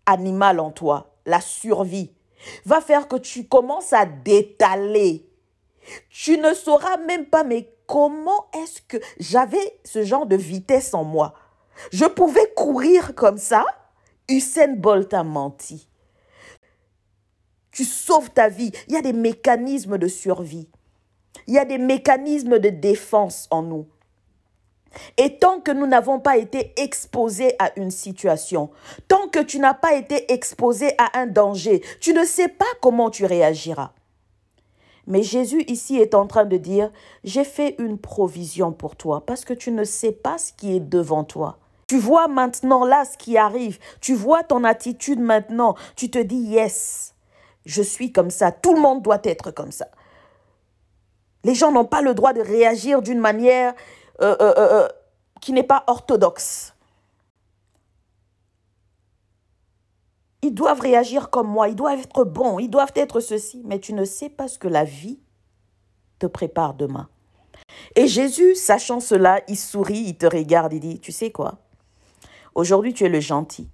animal 0.06 0.60
en 0.60 0.72
toi, 0.72 1.16
la 1.26 1.42
survie, 1.42 2.12
va 2.66 2.82
faire 2.82 3.08
que 3.08 3.16
tu 3.16 3.48
commences 3.48 3.94
à 3.94 4.06
détaler. 4.06 5.28
Tu 6.10 6.38
ne 6.38 6.54
sauras 6.54 6.98
même 6.98 7.26
pas 7.26 7.44
mais 7.44 7.72
comment 7.88 8.48
est-ce 8.54 8.82
que 8.82 8.98
j'avais 9.20 9.80
ce 9.84 10.04
genre 10.04 10.26
de 10.26 10.36
vitesse 10.36 10.94
en 10.94 11.04
moi? 11.04 11.34
Je 11.92 12.06
pouvais 12.06 12.52
courir 12.56 13.16
comme 13.16 13.38
ça? 13.38 13.66
Usain 14.30 14.76
Bolt 14.76 15.14
a 15.14 15.24
menti. 15.24 15.88
Tu 17.72 17.84
sauves 17.84 18.32
ta 18.32 18.48
vie. 18.48 18.72
Il 18.88 18.94
y 18.94 18.98
a 18.98 19.02
des 19.02 19.14
mécanismes 19.14 19.98
de 19.98 20.08
survie. 20.08 20.70
Il 21.48 21.54
y 21.54 21.60
a 21.60 21.66
des 21.66 21.78
mécanismes 21.78 22.58
de 22.58 22.70
défense 22.70 23.48
en 23.52 23.62
nous. 23.62 23.88
Et 25.18 25.38
tant 25.38 25.60
que 25.60 25.72
nous 25.72 25.88
n'avons 25.88 26.20
pas 26.20 26.38
été 26.38 26.74
exposés 26.78 27.56
à 27.60 27.72
une 27.78 27.92
situation, 27.92 28.70
tant 29.08 29.28
que 29.28 29.40
tu 29.40 29.60
n'as 29.60 29.74
pas 29.74 29.96
été 29.96 30.32
exposé 30.34 30.94
à 30.98 31.20
un 31.20 31.28
danger, 31.28 31.82
tu 32.00 32.14
ne 32.14 32.26
sais 32.26 32.48
pas 32.48 32.66
comment 32.82 33.10
tu 33.10 33.26
réagiras. 33.26 33.92
Mais 35.08 35.22
Jésus 35.22 35.64
ici 35.68 35.98
est 35.98 36.16
en 36.16 36.26
train 36.26 36.46
de 36.46 36.58
dire, 36.58 36.92
j'ai 37.24 37.44
fait 37.44 37.76
une 37.80 37.98
provision 37.98 38.72
pour 38.72 38.96
toi 38.96 39.24
parce 39.26 39.46
que 39.46 39.54
tu 39.54 39.72
ne 39.72 39.84
sais 39.84 40.12
pas 40.12 40.38
ce 40.38 40.52
qui 40.52 40.76
est 40.76 40.80
devant 40.80 41.24
toi. 41.24 41.60
Tu 41.88 42.00
vois 42.00 42.28
maintenant 42.28 42.86
là 42.86 43.06
ce 43.06 43.18
qui 43.18 43.38
arrive. 43.38 43.78
Tu 44.02 44.16
vois 44.16 44.44
ton 44.44 44.64
attitude 44.64 45.20
maintenant. 45.20 45.76
Tu 45.96 46.10
te 46.10 46.18
dis, 46.18 46.38
yes, 46.38 47.14
je 47.66 47.84
suis 47.84 48.12
comme 48.12 48.32
ça. 48.32 48.52
Tout 48.52 48.74
le 48.74 48.82
monde 48.82 49.04
doit 49.04 49.22
être 49.24 49.52
comme 49.52 49.72
ça. 49.72 49.88
Les 51.44 51.54
gens 51.54 51.72
n'ont 51.72 51.86
pas 51.86 52.02
le 52.02 52.16
droit 52.16 52.34
de 52.34 52.42
réagir 52.42 53.04
d'une 53.04 53.20
manière 53.20 53.76
euh, 54.22 54.36
euh, 54.40 54.54
euh, 54.58 54.88
qui 55.42 55.52
n'est 55.52 55.64
pas 55.64 55.84
orthodoxe. 55.88 56.74
Ils 60.42 60.54
doivent 60.54 60.80
réagir 60.80 61.30
comme 61.30 61.48
moi, 61.48 61.70
ils 61.70 61.76
doivent 61.76 62.00
être 62.00 62.24
bons, 62.24 62.60
ils 62.60 62.70
doivent 62.70 62.94
être 62.96 63.20
ceci, 63.20 63.62
mais 63.66 63.80
tu 63.80 63.94
ne 63.94 64.06
sais 64.06 64.30
pas 64.30 64.48
ce 64.48 64.60
que 64.60 64.68
la 64.68 64.84
vie 64.84 65.20
te 66.20 66.28
prépare 66.28 66.76
demain. 66.76 67.10
Et 67.96 68.08
Jésus, 68.08 68.56
sachant 68.56 69.00
cela, 69.00 69.42
il 69.48 69.58
sourit, 69.58 70.04
il 70.08 70.18
te 70.18 70.28
regarde, 70.28 70.74
il 70.74 70.80
dit, 70.80 71.00
tu 71.00 71.12
sais 71.12 71.32
quoi? 71.32 71.58
Aujourd'hui, 72.54 72.94
tu 72.94 73.04
es 73.04 73.10
le 73.10 73.20
gentil. 73.20 73.68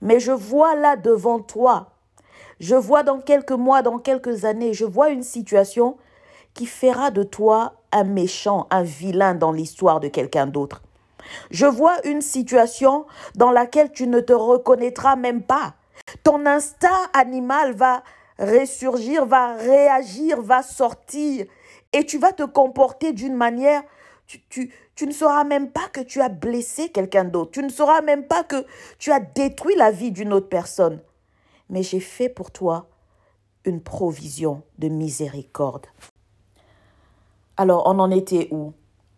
Mais 0.00 0.20
je 0.20 0.32
vois 0.32 0.74
là 0.74 0.96
devant 0.96 1.40
toi, 1.40 1.92
je 2.60 2.74
vois 2.74 3.02
dans 3.02 3.20
quelques 3.20 3.52
mois, 3.52 3.82
dans 3.82 3.98
quelques 3.98 4.44
années, 4.44 4.74
je 4.74 4.84
vois 4.84 5.10
une 5.10 5.22
situation 5.22 5.96
qui 6.54 6.66
fera 6.66 7.10
de 7.10 7.22
toi 7.22 7.74
un 7.92 8.04
méchant, 8.04 8.66
un 8.70 8.82
vilain 8.82 9.34
dans 9.34 9.52
l'histoire 9.52 10.00
de 10.00 10.08
quelqu'un 10.08 10.46
d'autre. 10.46 10.82
Je 11.50 11.66
vois 11.66 11.96
une 12.06 12.20
situation 12.20 13.06
dans 13.34 13.50
laquelle 13.50 13.92
tu 13.92 14.06
ne 14.06 14.20
te 14.20 14.32
reconnaîtras 14.32 15.16
même 15.16 15.42
pas. 15.42 15.74
Ton 16.22 16.46
instinct 16.46 17.08
animal 17.12 17.74
va 17.74 18.02
ressurgir, 18.38 19.26
va 19.26 19.54
réagir, 19.54 20.40
va 20.42 20.62
sortir. 20.62 21.46
Et 21.92 22.04
tu 22.04 22.18
vas 22.18 22.32
te 22.32 22.42
comporter 22.42 23.12
d'une 23.12 23.36
manière, 23.36 23.82
tu, 24.26 24.70
tu, 24.94 25.06
ne 25.06 25.12
sauras 25.12 25.44
même 25.44 25.70
pas 25.70 25.88
que 25.92 26.00
tu 26.00 26.20
as 26.20 26.28
blessé 26.28 26.88
quelqu'un 26.88 27.24
d'autre. 27.24 27.52
Tu 27.52 27.62
ne 27.62 27.68
sauras 27.68 28.00
même 28.00 28.26
pas 28.26 28.42
que 28.42 28.66
tu 28.98 29.12
as 29.12 29.20
détruit 29.20 29.76
la 29.76 29.90
vie 29.90 30.10
d'une 30.10 30.32
autre 30.32 30.48
personne. 30.48 31.00
Mais 31.70 31.82
j'ai 31.82 32.00
fait 32.00 32.28
pour 32.28 32.50
toi 32.50 32.88
une 33.64 33.82
provision 33.82 34.62
de 34.78 34.88
miséricorde. 34.88 35.86
Alors 37.56 37.84
on 37.86 37.98
en 37.98 38.10
était 38.10 38.48
où? 38.50 38.72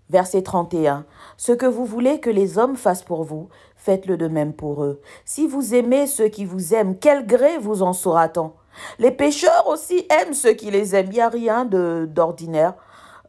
Verset 0.09 0.43
31. 0.43 1.05
Ce 1.37 1.53
que 1.53 1.67
vous 1.67 1.85
voulez 1.85 2.21
que 2.21 2.31
les 2.31 2.59
hommes 2.59 2.77
fassent 2.77 3.03
pour 3.03 3.25
vous, 3.25 3.49
faites-le 3.77 4.17
de 4.17 4.29
même 4.29 4.53
pour 4.53 4.85
eux. 4.85 5.01
Si 5.25 5.49
vous 5.49 5.75
aimez 5.75 6.07
ceux 6.07 6.29
qui 6.29 6.45
vous 6.45 6.75
aiment, 6.75 6.97
quel 6.97 7.27
gré 7.27 7.59
vous 7.59 7.83
en 7.83 7.93
saura-t-on? 7.93 8.53
Les 8.99 9.11
pécheurs 9.11 9.67
aussi 9.67 10.07
aiment 10.11 10.35
ceux 10.35 10.53
qui 10.53 10.71
les 10.71 10.95
aiment. 10.95 11.09
Il 11.11 11.15
n'y 11.15 11.21
a 11.21 11.29
rien 11.29 11.65
d'ordinaire, 11.65 12.75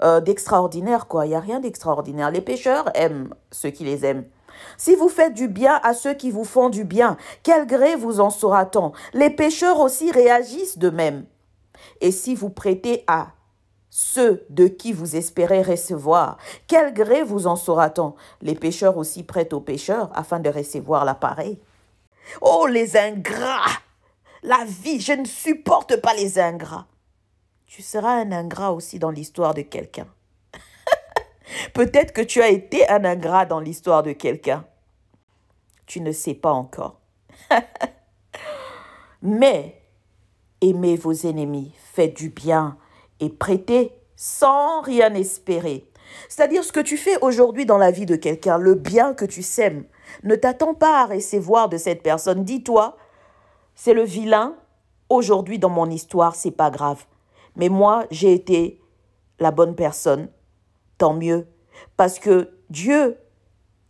euh, 0.03 0.19
d'extraordinaire, 0.19 1.07
quoi. 1.07 1.25
Il 1.25 1.29
n'y 1.29 1.35
a 1.35 1.39
rien 1.39 1.59
d'extraordinaire. 1.59 2.29
Les 2.29 2.41
pécheurs 2.41 2.91
aiment 2.93 3.33
ceux 3.51 3.69
qui 3.69 3.83
les 3.83 4.05
aiment. 4.05 4.25
Si 4.77 4.95
vous 4.95 5.09
faites 5.09 5.33
du 5.33 5.47
bien 5.47 5.79
à 5.83 5.93
ceux 5.93 6.13
qui 6.13 6.31
vous 6.31 6.43
font 6.43 6.69
du 6.69 6.83
bien, 6.83 7.17
quel 7.43 7.65
gré 7.65 7.95
vous 7.95 8.19
en 8.19 8.29
saura-t-on? 8.29 8.91
Les 9.13 9.29
pécheurs 9.29 9.79
aussi 9.79 10.11
réagissent 10.11 10.77
de 10.77 10.89
même. 10.89 11.25
Et 12.01 12.11
si 12.11 12.35
vous 12.35 12.49
prêtez 12.49 13.03
à 13.07 13.29
ceux 13.99 14.45
de 14.51 14.67
qui 14.67 14.93
vous 14.93 15.15
espérez 15.15 15.63
recevoir. 15.63 16.37
Quel 16.67 16.93
gré 16.93 17.23
vous 17.23 17.47
en 17.47 17.55
saura-t-on 17.55 18.13
Les 18.43 18.53
pécheurs 18.53 18.95
aussi 18.95 19.23
prêtent 19.23 19.53
aux 19.53 19.59
pécheurs 19.59 20.11
afin 20.13 20.39
de 20.39 20.51
recevoir 20.51 21.03
l'appareil. 21.03 21.59
Oh, 22.41 22.67
les 22.67 22.95
ingrats 22.95 23.81
La 24.43 24.65
vie, 24.67 24.99
je 24.99 25.13
ne 25.13 25.25
supporte 25.25 25.99
pas 25.99 26.13
les 26.13 26.37
ingrats. 26.37 26.85
Tu 27.65 27.81
seras 27.81 28.21
un 28.21 28.31
ingrat 28.31 28.71
aussi 28.71 28.99
dans 28.99 29.09
l'histoire 29.09 29.55
de 29.55 29.63
quelqu'un. 29.63 30.05
Peut-être 31.73 32.13
que 32.13 32.21
tu 32.21 32.39
as 32.43 32.49
été 32.49 32.87
un 32.87 33.03
ingrat 33.03 33.47
dans 33.47 33.59
l'histoire 33.59 34.03
de 34.03 34.11
quelqu'un. 34.11 34.63
Tu 35.87 36.01
ne 36.01 36.11
sais 36.11 36.35
pas 36.35 36.51
encore. 36.51 36.99
Mais 39.23 39.81
aimez 40.61 40.97
vos 40.97 41.13
ennemis, 41.13 41.73
faites 41.95 42.15
du 42.15 42.29
bien 42.29 42.77
et 43.19 43.29
prêter 43.29 43.91
sans 44.15 44.81
rien 44.81 45.13
espérer. 45.13 45.89
C'est-à-dire 46.29 46.63
ce 46.63 46.71
que 46.71 46.79
tu 46.79 46.97
fais 46.97 47.17
aujourd'hui 47.21 47.65
dans 47.65 47.77
la 47.77 47.91
vie 47.91 48.05
de 48.05 48.15
quelqu'un, 48.15 48.57
le 48.57 48.75
bien 48.75 49.13
que 49.13 49.25
tu 49.25 49.43
sèmes. 49.43 49.85
Ne 50.23 50.35
t'attends 50.35 50.73
pas 50.73 51.01
à 51.01 51.05
recevoir 51.05 51.69
de 51.69 51.77
cette 51.77 52.03
personne. 52.03 52.43
Dis-toi, 52.43 52.97
c'est 53.75 53.93
le 53.93 54.03
vilain. 54.03 54.55
Aujourd'hui 55.09 55.59
dans 55.59 55.69
mon 55.69 55.89
histoire, 55.89 56.35
c'est 56.35 56.51
pas 56.51 56.69
grave. 56.69 57.05
Mais 57.55 57.69
moi, 57.69 58.05
j'ai 58.11 58.33
été 58.33 58.81
la 59.39 59.51
bonne 59.51 59.75
personne. 59.75 60.29
Tant 60.97 61.13
mieux. 61.13 61.47
Parce 61.95 62.19
que 62.19 62.49
Dieu 62.69 63.17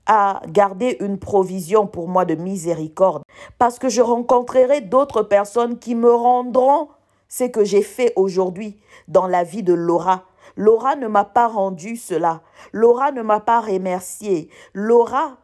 a 0.05 0.41
gardé 0.47 0.97
une 0.99 1.19
provision 1.19 1.87
pour 1.87 2.07
moi 2.07 2.25
de 2.25 2.35
miséricorde. 2.35 3.23
Parce 3.57 3.79
que 3.79 3.89
je 3.89 4.01
rencontrerai 4.01 4.81
d'autres 4.81 5.21
personnes 5.21 5.79
qui 5.79 5.95
me 5.95 6.13
rendront 6.13 6.89
ce 7.27 7.45
que 7.45 7.63
j'ai 7.63 7.81
fait 7.81 8.13
aujourd'hui 8.15 8.79
dans 9.07 9.27
la 9.27 9.43
vie 9.43 9.63
de 9.63 9.73
Laura. 9.73 10.25
Laura 10.55 10.95
ne 10.95 11.07
m'a 11.07 11.25
pas 11.25 11.47
rendu 11.47 11.95
cela. 11.95 12.41
Laura 12.73 13.11
ne 13.11 13.21
m'a 13.21 13.39
pas 13.39 13.61
remercié. 13.61 14.49
Laura, 14.73 15.37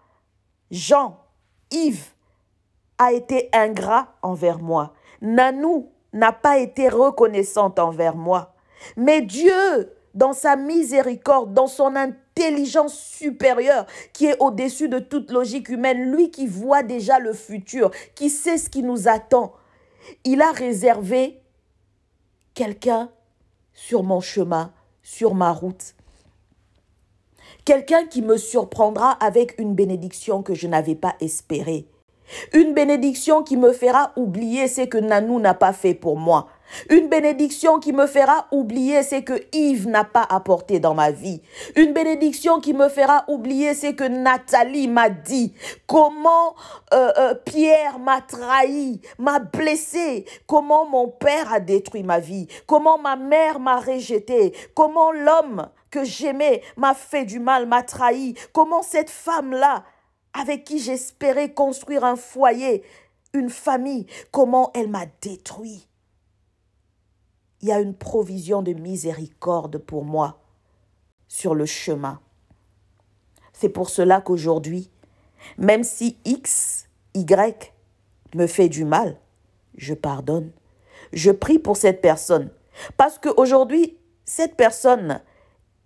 Jean, 0.71 1.19
Yves 1.71 2.13
a 2.97 3.13
été 3.13 3.49
ingrat 3.53 4.15
envers 4.21 4.59
moi. 4.59 4.93
Nanou 5.21 5.91
n'a 6.13 6.31
pas 6.31 6.57
été 6.57 6.89
reconnaissante 6.89 7.79
envers 7.79 8.15
moi. 8.15 8.53
Mais 8.97 9.21
Dieu, 9.21 9.93
dans 10.13 10.33
sa 10.33 10.55
miséricorde, 10.55 11.53
dans 11.53 11.67
son 11.67 11.95
intelligence 11.95 12.97
supérieure 12.97 13.85
qui 14.13 14.25
est 14.25 14.37
au-dessus 14.39 14.89
de 14.89 14.99
toute 14.99 15.31
logique 15.31 15.69
humaine, 15.69 16.11
lui 16.11 16.31
qui 16.31 16.47
voit 16.47 16.83
déjà 16.83 17.19
le 17.19 17.33
futur, 17.33 17.91
qui 18.15 18.29
sait 18.29 18.57
ce 18.57 18.69
qui 18.69 18.83
nous 18.83 19.07
attend, 19.07 19.53
il 20.23 20.41
a 20.41 20.51
réservé 20.51 21.42
quelqu'un 22.53 23.09
sur 23.73 24.03
mon 24.03 24.21
chemin, 24.21 24.71
sur 25.01 25.33
ma 25.33 25.51
route. 25.51 25.95
Quelqu'un 27.65 28.05
qui 28.05 28.21
me 28.21 28.37
surprendra 28.37 29.11
avec 29.11 29.59
une 29.59 29.73
bénédiction 29.73 30.43
que 30.43 30.53
je 30.53 30.67
n'avais 30.67 30.95
pas 30.95 31.15
espérée. 31.19 31.87
Une 32.53 32.73
bénédiction 32.73 33.43
qui 33.43 33.57
me 33.57 33.73
fera 33.73 34.11
oublier 34.15 34.67
ce 34.67 34.81
que 34.81 34.97
Nanou 34.97 35.39
n'a 35.39 35.53
pas 35.53 35.73
fait 35.73 35.93
pour 35.93 36.17
moi. 36.17 36.47
Une 36.89 37.07
bénédiction 37.07 37.79
qui 37.79 37.93
me 37.93 38.07
fera 38.07 38.47
oublier 38.51 39.03
ce 39.03 39.21
que 39.21 39.33
Yves 39.53 39.87
n'a 39.87 40.03
pas 40.03 40.25
apporté 40.27 40.79
dans 40.79 40.93
ma 40.93 41.11
vie. 41.11 41.41
Une 41.75 41.93
bénédiction 41.93 42.59
qui 42.59 42.73
me 42.73 42.89
fera 42.89 43.25
oublier 43.27 43.73
ce 43.73 43.87
que 43.91 44.03
Nathalie 44.03 44.87
m'a 44.87 45.09
dit. 45.09 45.53
Comment 45.87 46.55
euh, 46.93 47.11
euh, 47.17 47.35
Pierre 47.35 47.99
m'a 47.99 48.21
trahi, 48.21 49.01
m'a 49.19 49.39
blessé. 49.39 50.25
Comment 50.47 50.85
mon 50.85 51.07
père 51.07 51.53
a 51.53 51.59
détruit 51.59 52.03
ma 52.03 52.19
vie. 52.19 52.47
Comment 52.65 52.97
ma 52.97 53.15
mère 53.15 53.59
m'a 53.59 53.79
rejeté. 53.79 54.53
Comment 54.73 55.11
l'homme 55.11 55.69
que 55.91 56.03
j'aimais 56.03 56.63
m'a 56.75 56.95
fait 56.95 57.25
du 57.25 57.39
mal, 57.39 57.67
m'a 57.67 57.83
trahi. 57.83 58.33
Comment 58.51 58.81
cette 58.81 59.11
femme-là, 59.11 59.83
avec 60.33 60.63
qui 60.63 60.79
j'espérais 60.79 61.53
construire 61.53 62.03
un 62.03 62.15
foyer, 62.15 62.83
une 63.33 63.49
famille, 63.49 64.07
comment 64.31 64.71
elle 64.73 64.89
m'a 64.89 65.05
détruit 65.21 65.87
il 67.63 67.69
y 67.69 67.71
a 67.71 67.79
une 67.79 67.95
provision 67.95 68.61
de 68.61 68.73
miséricorde 68.73 69.77
pour 69.77 70.03
moi 70.03 70.37
sur 71.29 71.55
le 71.55 71.65
chemin. 71.65 72.19
C'est 73.53 73.69
pour 73.69 73.89
cela 73.89 74.19
qu'aujourd'hui, 74.19 74.91
même 75.57 75.85
si 75.85 76.17
X, 76.25 76.89
Y 77.15 77.73
me 78.35 78.47
fait 78.47 78.67
du 78.67 78.83
mal, 78.83 79.17
je 79.77 79.93
pardonne. 79.93 80.51
Je 81.13 81.31
prie 81.31 81.57
pour 81.57 81.77
cette 81.77 82.01
personne. 82.01 82.51
Parce 82.97 83.17
qu'aujourd'hui, 83.17 83.97
cette 84.25 84.57
personne 84.57 85.21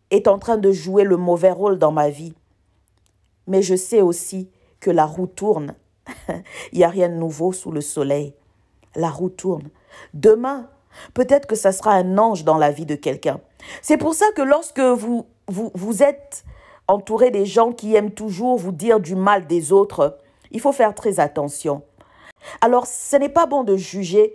est 0.10 0.28
en 0.28 0.40
train 0.40 0.58
de 0.58 0.72
jouer 0.72 1.04
le 1.04 1.18
mauvais 1.18 1.52
rôle 1.52 1.78
dans 1.78 1.92
ma 1.92 2.10
vie. 2.10 2.34
Mais 3.46 3.62
je 3.62 3.76
sais 3.76 4.02
aussi 4.02 4.50
que 4.80 4.90
la 4.90 5.06
roue 5.06 5.28
tourne. 5.28 5.76
Il 6.72 6.80
n'y 6.80 6.84
a 6.84 6.90
rien 6.90 7.08
de 7.08 7.14
nouveau 7.14 7.52
sous 7.52 7.72
le 7.72 7.82
soleil. 7.82 8.34
La 8.96 9.12
roue 9.12 9.30
tourne. 9.30 9.70
Demain, 10.16 10.72
Peut-être 11.14 11.48
que 11.48 11.56
ça 11.56 11.72
sera 11.72 11.92
un 11.94 12.18
ange 12.18 12.44
dans 12.44 12.58
la 12.58 12.72
vie 12.72 12.86
de 12.86 12.96
quelqu'un. 12.96 13.40
C'est 13.82 13.98
pour 13.98 14.14
ça 14.14 14.26
que 14.36 14.42
lorsque 14.42 14.80
vous, 14.80 15.26
vous, 15.48 15.72
vous 15.74 16.04
êtes 16.04 16.44
entouré 16.88 17.32
des 17.32 17.46
gens 17.46 17.72
qui 17.72 17.96
aiment 17.96 18.12
toujours 18.12 18.58
vous 18.58 18.72
dire 18.72 19.00
du 19.00 19.16
mal 19.16 19.48
des 19.48 19.72
autres, 19.72 20.18
il 20.52 20.62
faut 20.62 20.72
faire 20.72 20.96
très 20.96 21.20
attention. 21.20 21.84
Alors, 22.62 22.88
ce 22.88 23.16
n'est 23.18 23.30
pas 23.30 23.46
bon 23.46 23.64
de 23.64 23.76
juger 23.76 24.34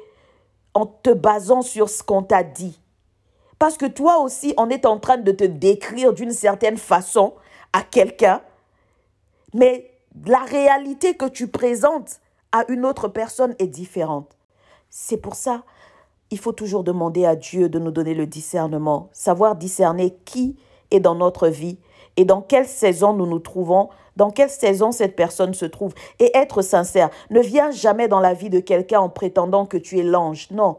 en 0.74 0.86
te 0.86 1.10
basant 1.10 1.62
sur 1.62 1.88
ce 1.88 2.02
qu'on 2.02 2.22
t'a 2.22 2.42
dit. 2.42 2.80
Parce 3.58 3.76
que 3.76 3.86
toi 3.86 4.18
aussi, 4.18 4.54
on 4.56 4.70
est 4.70 4.86
en 4.86 4.98
train 4.98 5.18
de 5.18 5.32
te 5.32 5.44
décrire 5.44 6.12
d'une 6.12 6.32
certaine 6.32 6.76
façon 6.76 7.34
à 7.72 7.82
quelqu'un, 7.82 8.42
mais 9.54 9.90
la 10.26 10.40
réalité 10.40 11.14
que 11.14 11.26
tu 11.26 11.48
présentes 11.48 12.20
à 12.50 12.64
une 12.68 12.84
autre 12.84 13.08
personne 13.08 13.54
est 13.58 13.66
différente. 13.66 14.36
C'est 14.90 15.16
pour 15.16 15.36
ça, 15.36 15.62
il 16.32 16.38
faut 16.38 16.52
toujours 16.52 16.82
demander 16.82 17.24
à 17.26 17.36
Dieu 17.36 17.68
de 17.68 17.78
nous 17.78 17.90
donner 17.90 18.14
le 18.14 18.26
discernement, 18.26 19.10
savoir 19.12 19.54
discerner 19.54 20.16
qui 20.24 20.56
est 20.90 20.98
dans 20.98 21.14
notre 21.14 21.46
vie 21.46 21.78
et 22.16 22.24
dans 22.24 22.42
quelle 22.42 22.66
saison 22.66 23.12
nous 23.12 23.26
nous 23.26 23.38
trouvons 23.38 23.90
dans 24.16 24.30
quelle 24.30 24.50
saison 24.50 24.92
cette 24.92 25.16
personne 25.16 25.54
se 25.54 25.64
trouve. 25.64 25.94
Et 26.18 26.36
être 26.36 26.62
sincère, 26.62 27.10
ne 27.30 27.40
viens 27.40 27.70
jamais 27.70 28.08
dans 28.08 28.20
la 28.20 28.34
vie 28.34 28.50
de 28.50 28.60
quelqu'un 28.60 29.00
en 29.00 29.08
prétendant 29.08 29.66
que 29.66 29.76
tu 29.76 29.98
es 29.98 30.02
l'ange. 30.02 30.48
Non. 30.50 30.76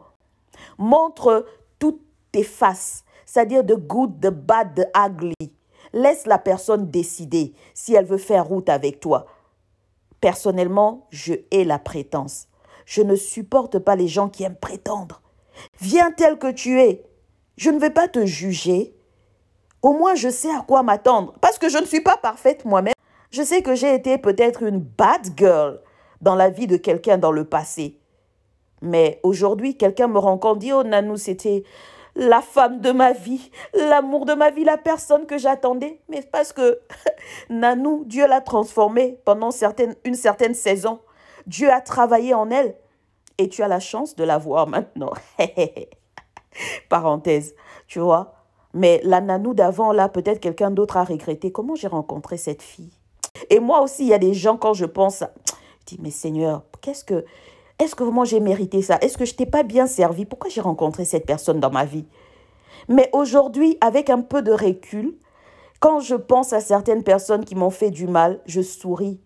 Montre 0.78 1.46
toutes 1.78 2.02
tes 2.32 2.44
faces, 2.44 3.04
c'est-à-dire 3.26 3.64
de 3.64 3.74
good, 3.74 4.20
de 4.20 4.30
bad, 4.30 4.74
de 4.74 4.84
ugly. 4.96 5.52
Laisse 5.92 6.26
la 6.26 6.38
personne 6.38 6.90
décider 6.90 7.54
si 7.72 7.94
elle 7.94 8.06
veut 8.06 8.18
faire 8.18 8.46
route 8.46 8.68
avec 8.68 9.00
toi. 9.00 9.26
Personnellement, 10.20 11.06
je 11.10 11.34
hais 11.50 11.64
la 11.64 11.78
prétence. 11.78 12.46
Je 12.86 13.02
ne 13.02 13.16
supporte 13.16 13.78
pas 13.78 13.96
les 13.96 14.08
gens 14.08 14.28
qui 14.28 14.44
aiment 14.44 14.56
prétendre. 14.56 15.22
Viens 15.80 16.10
tel 16.10 16.38
que 16.38 16.50
tu 16.50 16.80
es. 16.80 17.04
Je 17.56 17.70
ne 17.70 17.78
vais 17.78 17.90
pas 17.90 18.08
te 18.08 18.24
juger. 18.26 18.94
Au 19.82 19.92
moins, 19.92 20.14
je 20.14 20.28
sais 20.28 20.50
à 20.50 20.64
quoi 20.66 20.82
m'attendre. 20.82 21.34
Parce 21.40 21.58
que 21.58 21.68
je 21.68 21.78
ne 21.78 21.84
suis 21.84 22.00
pas 22.00 22.16
parfaite 22.16 22.64
moi-même. 22.64 22.94
Je 23.30 23.42
sais 23.42 23.62
que 23.62 23.74
j'ai 23.74 23.94
été 23.94 24.18
peut-être 24.18 24.62
une 24.62 24.78
bad 24.78 25.36
girl 25.36 25.80
dans 26.20 26.34
la 26.34 26.50
vie 26.50 26.66
de 26.66 26.76
quelqu'un 26.76 27.18
dans 27.18 27.32
le 27.32 27.44
passé. 27.44 27.98
Mais 28.80 29.20
aujourd'hui, 29.22 29.76
quelqu'un 29.76 30.08
me 30.08 30.18
rencontre, 30.18 30.58
dit, 30.58 30.72
oh 30.72 30.84
Nanou, 30.84 31.16
c'était 31.16 31.64
la 32.16 32.40
femme 32.40 32.80
de 32.80 32.92
ma 32.92 33.12
vie, 33.12 33.50
l'amour 33.74 34.24
de 34.24 34.34
ma 34.34 34.50
vie, 34.50 34.64
la 34.64 34.76
personne 34.76 35.26
que 35.26 35.38
j'attendais. 35.38 36.00
Mais 36.08 36.22
parce 36.22 36.52
que 36.52 36.80
Nanou, 37.50 38.04
Dieu 38.06 38.26
l'a 38.26 38.40
transformée 38.40 39.18
pendant 39.24 39.50
une 40.04 40.14
certaine 40.14 40.54
saison. 40.54 41.00
Dieu 41.46 41.70
a 41.70 41.80
travaillé 41.80 42.34
en 42.34 42.50
elle. 42.50 42.76
Et 43.38 43.48
tu 43.48 43.62
as 43.62 43.68
la 43.68 43.80
chance 43.80 44.16
de 44.16 44.24
la 44.24 44.38
voir 44.38 44.66
maintenant. 44.66 45.12
Parenthèse, 46.88 47.54
tu 47.86 47.98
vois. 47.98 48.34
Mais 48.72 49.00
la 49.04 49.20
Nanou 49.20 49.54
d'avant, 49.54 49.92
là, 49.92 50.08
peut-être 50.08 50.40
quelqu'un 50.40 50.70
d'autre 50.70 50.96
a 50.96 51.04
regretté. 51.04 51.52
Comment 51.52 51.74
j'ai 51.74 51.88
rencontré 51.88 52.36
cette 52.36 52.62
fille? 52.62 52.92
Et 53.50 53.60
moi 53.60 53.80
aussi, 53.82 54.04
il 54.04 54.08
y 54.08 54.14
a 54.14 54.18
des 54.18 54.34
gens, 54.34 54.56
quand 54.56 54.74
je 54.74 54.84
pense, 54.84 55.24
je 55.80 55.96
dis, 55.96 55.98
mais 56.00 56.10
Seigneur, 56.10 56.62
qu'est-ce 56.80 57.04
que 57.04 57.24
est-ce 57.78 57.96
que 57.96 58.04
vraiment 58.04 58.24
j'ai 58.24 58.38
mérité 58.38 58.82
ça? 58.82 58.98
Est-ce 59.00 59.18
que 59.18 59.24
je 59.24 59.34
t'ai 59.34 59.46
pas 59.46 59.64
bien 59.64 59.86
servi? 59.86 60.24
Pourquoi 60.24 60.48
j'ai 60.48 60.60
rencontré 60.60 61.04
cette 61.04 61.26
personne 61.26 61.58
dans 61.58 61.70
ma 61.70 61.84
vie? 61.84 62.06
Mais 62.88 63.10
aujourd'hui, 63.12 63.76
avec 63.80 64.10
un 64.10 64.20
peu 64.20 64.42
de 64.42 64.52
recul, 64.52 65.16
quand 65.80 66.00
je 66.00 66.14
pense 66.14 66.52
à 66.52 66.60
certaines 66.60 67.02
personnes 67.02 67.44
qui 67.44 67.56
m'ont 67.56 67.70
fait 67.70 67.90
du 67.90 68.06
mal, 68.06 68.40
je 68.46 68.60
souris. 68.60 69.20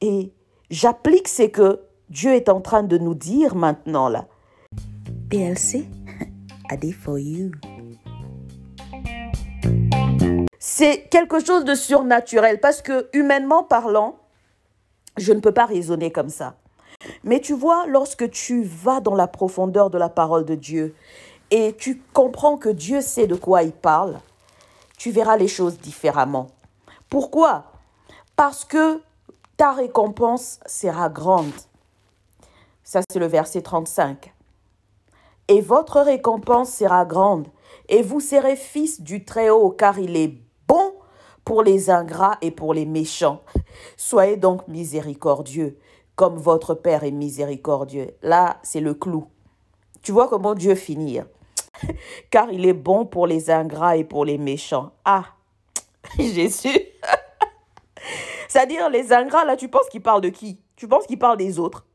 Et 0.00 0.32
j'applique 0.70 1.28
ce 1.28 1.42
que 1.42 1.82
Dieu 2.10 2.34
est 2.34 2.48
en 2.48 2.60
train 2.60 2.82
de 2.82 2.98
nous 2.98 3.14
dire 3.14 3.54
maintenant 3.54 4.08
là. 4.08 4.26
PLC, 5.30 5.88
I 6.70 6.76
did 6.76 6.94
for 6.94 7.18
you. 7.18 7.52
C'est 10.58 11.08
quelque 11.10 11.44
chose 11.44 11.64
de 11.64 11.74
surnaturel 11.74 12.60
parce 12.60 12.82
que 12.82 13.08
humainement 13.12 13.62
parlant, 13.62 14.16
je 15.16 15.32
ne 15.32 15.40
peux 15.40 15.52
pas 15.52 15.66
raisonner 15.66 16.10
comme 16.10 16.28
ça. 16.28 16.56
Mais 17.22 17.40
tu 17.40 17.54
vois, 17.54 17.86
lorsque 17.86 18.30
tu 18.30 18.62
vas 18.62 19.00
dans 19.00 19.14
la 19.14 19.26
profondeur 19.26 19.90
de 19.90 19.98
la 19.98 20.08
parole 20.08 20.44
de 20.44 20.54
Dieu 20.54 20.94
et 21.50 21.74
tu 21.76 22.02
comprends 22.12 22.56
que 22.56 22.68
Dieu 22.68 23.00
sait 23.00 23.26
de 23.26 23.34
quoi 23.34 23.62
il 23.62 23.72
parle, 23.72 24.20
tu 24.96 25.10
verras 25.10 25.36
les 25.36 25.48
choses 25.48 25.78
différemment. 25.78 26.48
Pourquoi? 27.08 27.64
Parce 28.36 28.64
que 28.64 29.00
ta 29.56 29.72
récompense 29.72 30.60
sera 30.66 31.08
grande. 31.08 31.52
Ça, 32.84 33.00
c'est 33.10 33.18
le 33.18 33.26
verset 33.26 33.62
35. 33.62 34.34
Et 35.48 35.62
votre 35.62 36.00
récompense 36.00 36.70
sera 36.70 37.06
grande, 37.06 37.48
et 37.88 38.02
vous 38.02 38.20
serez 38.20 38.56
fils 38.56 39.00
du 39.00 39.24
Très-Haut, 39.24 39.70
car 39.70 39.98
il 39.98 40.16
est 40.16 40.34
bon 40.68 40.92
pour 41.44 41.62
les 41.62 41.90
ingrats 41.90 42.36
et 42.42 42.50
pour 42.50 42.74
les 42.74 42.84
méchants. 42.84 43.42
Soyez 43.96 44.36
donc 44.36 44.68
miséricordieux, 44.68 45.78
comme 46.14 46.36
votre 46.36 46.74
Père 46.74 47.04
est 47.04 47.10
miséricordieux. 47.10 48.10
Là, 48.22 48.58
c'est 48.62 48.80
le 48.80 48.94
clou. 48.94 49.26
Tu 50.02 50.12
vois 50.12 50.28
comment 50.28 50.54
Dieu 50.54 50.74
finit. 50.74 51.18
Hein? 51.18 51.26
Car 52.30 52.52
il 52.52 52.66
est 52.66 52.74
bon 52.74 53.06
pour 53.06 53.26
les 53.26 53.50
ingrats 53.50 53.96
et 53.96 54.04
pour 54.04 54.26
les 54.26 54.38
méchants. 54.38 54.92
Ah, 55.04 55.24
Jésus. 56.18 56.68
C'est-à-dire, 58.48 58.90
les 58.90 59.12
ingrats, 59.12 59.46
là, 59.46 59.56
tu 59.56 59.68
penses 59.68 59.88
qu'il 59.88 60.02
parle 60.02 60.20
de 60.20 60.28
qui? 60.28 60.60
Tu 60.76 60.86
penses 60.86 61.06
qu'il 61.06 61.18
parle 61.18 61.38
des 61.38 61.58
autres? 61.58 61.86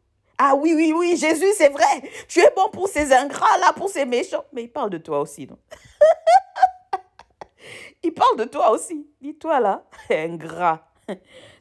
Ah 0.41 0.55
oui, 0.55 0.73
oui, 0.73 0.93
oui, 0.95 1.17
Jésus, 1.17 1.51
c'est 1.57 1.67
vrai. 1.67 1.83
Tu 2.29 2.39
es 2.39 2.49
bon 2.55 2.69
pour 2.69 2.87
ces 2.87 3.11
ingrats, 3.11 3.57
là, 3.59 3.73
pour 3.73 3.89
ces 3.89 4.05
méchants. 4.05 4.45
Mais 4.53 4.63
il 4.63 4.69
parle 4.69 4.89
de 4.89 4.97
toi 4.97 5.19
aussi, 5.19 5.45
non? 5.45 5.57
Il 8.03 8.13
parle 8.13 8.37
de 8.37 8.45
toi 8.45 8.71
aussi. 8.71 9.05
Dis-toi, 9.19 9.59
là, 9.59 9.83
ingrat. 10.09 10.87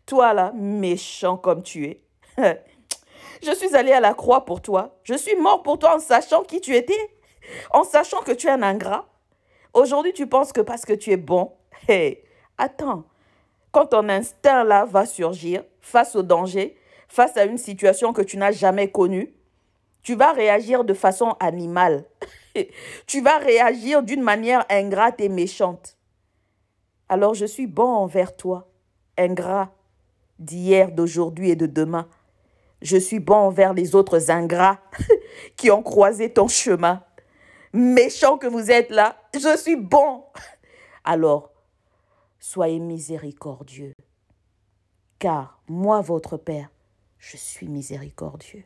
Toi, 0.06 0.32
là, 0.32 0.52
méchant 0.54 1.36
comme 1.36 1.64
tu 1.64 1.86
es. 1.86 2.04
Je 3.42 3.52
suis 3.52 3.74
allé 3.74 3.90
à 3.90 3.98
la 3.98 4.14
croix 4.14 4.44
pour 4.44 4.62
toi. 4.62 4.96
Je 5.02 5.14
suis 5.14 5.34
mort 5.34 5.64
pour 5.64 5.80
toi 5.80 5.96
en 5.96 5.98
sachant 5.98 6.44
qui 6.44 6.60
tu 6.60 6.76
étais, 6.76 7.18
en 7.72 7.82
sachant 7.82 8.20
que 8.20 8.30
tu 8.30 8.46
es 8.46 8.50
un 8.50 8.62
ingrat. 8.62 9.08
Aujourd'hui, 9.74 10.12
tu 10.12 10.28
penses 10.28 10.52
que 10.52 10.60
parce 10.60 10.84
que 10.84 10.92
tu 10.92 11.10
es 11.10 11.16
bon, 11.16 11.52
attends, 12.56 13.02
quand 13.72 13.86
ton 13.86 14.08
instinct 14.08 14.62
là 14.62 14.84
va 14.84 15.04
surgir 15.04 15.64
face 15.80 16.14
au 16.14 16.22
danger, 16.22 16.77
face 17.08 17.36
à 17.36 17.44
une 17.44 17.58
situation 17.58 18.12
que 18.12 18.22
tu 18.22 18.36
n'as 18.36 18.52
jamais 18.52 18.90
connue, 18.90 19.34
tu 20.02 20.14
vas 20.14 20.32
réagir 20.32 20.84
de 20.84 20.94
façon 20.94 21.34
animale. 21.40 22.04
tu 23.06 23.20
vas 23.20 23.38
réagir 23.38 24.02
d'une 24.02 24.22
manière 24.22 24.64
ingrate 24.70 25.20
et 25.20 25.28
méchante. 25.28 25.96
Alors 27.08 27.34
je 27.34 27.46
suis 27.46 27.66
bon 27.66 27.88
envers 27.88 28.36
toi, 28.36 28.70
ingrat 29.16 29.72
d'hier, 30.38 30.92
d'aujourd'hui 30.92 31.50
et 31.50 31.56
de 31.56 31.66
demain. 31.66 32.08
Je 32.80 32.96
suis 32.96 33.18
bon 33.18 33.34
envers 33.34 33.74
les 33.74 33.94
autres 33.94 34.30
ingrats 34.30 34.78
qui 35.56 35.70
ont 35.70 35.82
croisé 35.82 36.32
ton 36.32 36.46
chemin. 36.46 37.02
Méchant 37.72 38.38
que 38.38 38.46
vous 38.46 38.70
êtes 38.70 38.90
là, 38.90 39.16
je 39.34 39.56
suis 39.56 39.76
bon. 39.76 40.24
Alors, 41.04 41.52
soyez 42.38 42.78
miséricordieux, 42.78 43.94
car 45.18 45.60
moi, 45.68 46.00
votre 46.00 46.36
Père, 46.36 46.70
je 47.18 47.36
suis 47.36 47.68
miséricordieux. 47.68 48.64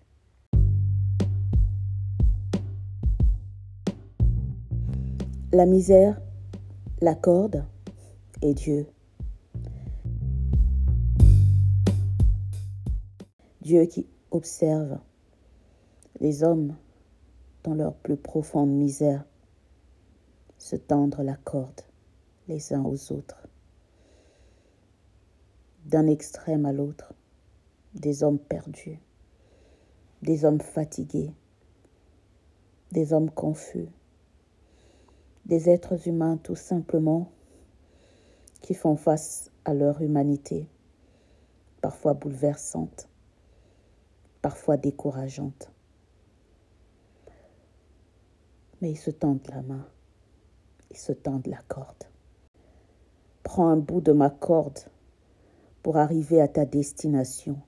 La 5.52 5.66
misère, 5.66 6.20
la 7.00 7.14
corde 7.14 7.64
et 8.40 8.54
Dieu. 8.54 8.86
Dieu 13.60 13.84
qui 13.86 14.06
observe 14.30 14.98
les 16.20 16.42
hommes 16.42 16.74
dans 17.64 17.74
leur 17.74 17.94
plus 17.94 18.16
profonde 18.16 18.70
misère 18.70 19.24
se 20.58 20.76
tendre 20.76 21.22
la 21.22 21.36
corde 21.36 21.82
les 22.48 22.72
uns 22.72 22.82
aux 22.82 23.12
autres. 23.12 23.46
D'un 25.84 26.06
extrême 26.06 26.66
à 26.66 26.72
l'autre, 26.72 27.14
des 27.94 28.22
hommes 28.22 28.38
perdus, 28.38 28.98
des 30.22 30.44
hommes 30.44 30.60
fatigués, 30.60 31.32
des 32.90 33.12
hommes 33.12 33.30
confus, 33.30 33.88
des 35.46 35.68
êtres 35.68 36.08
humains 36.08 36.36
tout 36.36 36.56
simplement 36.56 37.30
qui 38.60 38.74
font 38.74 38.96
face 38.96 39.50
à 39.64 39.74
leur 39.74 40.00
humanité, 40.00 40.68
parfois 41.80 42.14
bouleversante, 42.14 43.08
parfois 44.40 44.76
décourageante. 44.76 45.70
Mais 48.80 48.90
ils 48.90 48.98
se 48.98 49.10
tendent 49.10 49.46
la 49.48 49.62
main, 49.62 49.86
ils 50.90 50.98
se 50.98 51.12
tendent 51.12 51.46
la 51.46 51.60
corde. 51.68 52.04
Prends 53.42 53.68
un 53.68 53.76
bout 53.76 54.00
de 54.00 54.12
ma 54.12 54.30
corde 54.30 54.78
pour 55.82 55.96
arriver 55.96 56.40
à 56.40 56.48
ta 56.48 56.64
destination. 56.64 57.58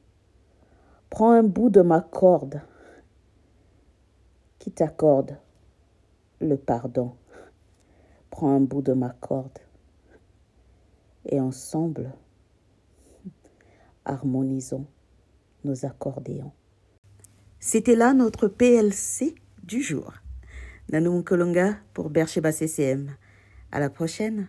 Prends 1.15 1.31
un 1.31 1.45
bout 1.45 1.71
de 1.71 1.81
ma 1.81 2.01
corde 2.01 2.61
qui 4.59 4.73
t'accorde 4.73 5.39
le 6.41 6.57
pardon. 6.57 7.13
Prends 8.31 8.57
un 8.57 8.59
bout 8.59 8.83
de 8.83 8.95
ma 8.95 9.11
corde 9.11 9.61
et 11.27 11.39
ensemble, 11.39 12.13
harmonisons 14.05 14.87
nos 15.63 15.87
accordéons. 15.87 16.51
C'était 17.61 17.95
là 17.95 18.13
notre 18.13 18.49
PLC 18.49 19.37
du 19.63 19.83
jour. 19.83 20.15
Nanou 20.91 21.23
Kolonga 21.23 21.77
pour 21.93 22.11
Bercheba 22.11 22.51
CCM. 22.51 23.15
À 23.71 23.79
la 23.79 23.89
prochaine. 23.89 24.49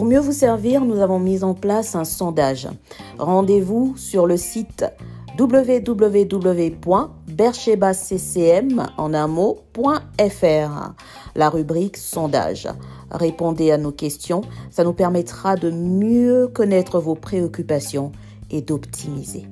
Pour 0.00 0.08
mieux 0.08 0.18
vous 0.18 0.32
servir, 0.32 0.82
nous 0.82 1.02
avons 1.02 1.18
mis 1.18 1.44
en 1.44 1.52
place 1.52 1.94
un 1.94 2.06
sondage. 2.06 2.68
Rendez-vous 3.18 3.92
sur 3.98 4.26
le 4.26 4.38
site 4.38 4.86
www.bercheba.com 5.38 7.10
berchebaccm 7.28 8.86
en 8.96 9.12
un 9.12 9.26
mot.fr, 9.26 10.94
la 11.34 11.50
rubrique 11.50 11.98
sondage. 11.98 12.66
Répondez 13.10 13.72
à 13.72 13.76
nos 13.76 13.92
questions, 13.92 14.40
ça 14.70 14.84
nous 14.84 14.94
permettra 14.94 15.56
de 15.56 15.70
mieux 15.70 16.48
connaître 16.48 16.98
vos 16.98 17.14
préoccupations 17.14 18.10
et 18.50 18.62
d'optimiser. 18.62 19.44